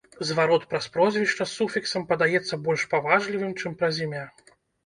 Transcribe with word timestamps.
Зварот 0.27 0.63
праз 0.71 0.87
прозвішча 0.95 1.47
з 1.51 1.51
суфіксам 1.57 2.07
падаецца 2.13 2.61
больш 2.69 2.89
паважлівым, 2.97 3.55
чым 3.61 3.71
праз 3.83 4.05
імя. 4.09 4.27